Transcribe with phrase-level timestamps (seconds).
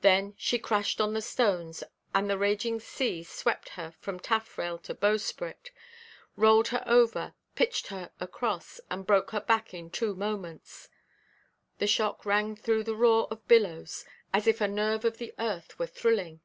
[0.00, 1.84] Then she crashed on the stones,
[2.14, 5.70] and the raging sea swept her from taffrail to bowsprit,
[6.34, 10.88] rolled her over, pitched her across, and broke her back in two moments.
[11.76, 15.78] The shock rang through the roar of billows, as if a nerve of the earth
[15.78, 16.40] were thrilling.